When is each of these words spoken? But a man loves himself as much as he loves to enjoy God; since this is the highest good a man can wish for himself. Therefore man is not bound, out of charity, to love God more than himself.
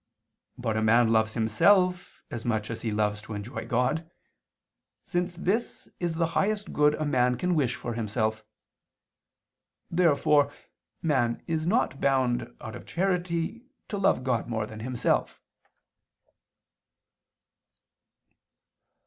But 0.57 0.77
a 0.77 0.81
man 0.81 1.09
loves 1.13 1.35
himself 1.35 2.23
as 2.31 2.43
much 2.43 2.71
as 2.71 2.81
he 2.81 2.89
loves 2.89 3.21
to 3.21 3.35
enjoy 3.35 3.67
God; 3.67 4.09
since 5.05 5.35
this 5.35 5.89
is 5.99 6.15
the 6.15 6.25
highest 6.33 6.73
good 6.73 6.95
a 6.95 7.05
man 7.05 7.37
can 7.37 7.53
wish 7.53 7.75
for 7.75 7.93
himself. 7.93 8.43
Therefore 9.91 10.51
man 11.03 11.43
is 11.45 11.67
not 11.67 12.01
bound, 12.01 12.51
out 12.59 12.75
of 12.75 12.87
charity, 12.87 13.61
to 13.89 13.99
love 13.99 14.23
God 14.23 14.47
more 14.47 14.65
than 14.65 14.79
himself. 14.79 15.39